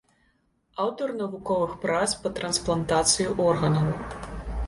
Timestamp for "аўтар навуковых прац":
0.83-2.09